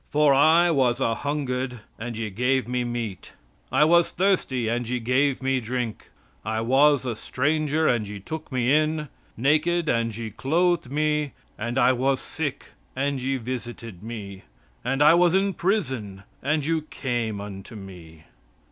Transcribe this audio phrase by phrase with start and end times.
[0.09, 3.33] For I was a hungered and ye gave Me meat;
[3.71, 6.09] I was thirsty and ye gave Me drink;
[6.43, 11.77] I was a stranger and ye took Me in; naked and ye clothed Me; and
[11.77, 14.41] I was sick and ye visited Me;
[14.83, 18.23] and I was in prison, and ye came unto me."